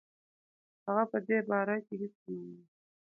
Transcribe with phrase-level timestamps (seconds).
[0.85, 2.63] هغه په دې باره کې هیڅ نه وايي.